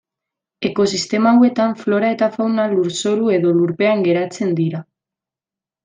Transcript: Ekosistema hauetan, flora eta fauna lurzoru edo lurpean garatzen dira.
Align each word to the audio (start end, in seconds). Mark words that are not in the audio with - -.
Ekosistema 0.69 1.33
hauetan, 1.33 1.75
flora 1.83 2.09
eta 2.15 2.29
fauna 2.39 2.67
lurzoru 2.73 3.31
edo 3.39 3.53
lurpean 3.61 4.03
garatzen 4.11 4.57
dira. 4.63 4.85